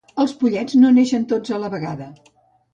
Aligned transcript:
Els 0.23 0.31
pollets 0.39 0.77
no 0.85 0.91
neixen 0.95 1.29
tots 1.35 1.55
a 1.59 1.63
la 1.67 1.71
vegada 1.77 2.11